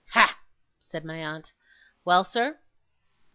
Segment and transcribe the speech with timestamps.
[0.13, 0.39] 'Ha!'
[0.79, 1.53] said my aunt.
[2.05, 2.57] 'Well, sir?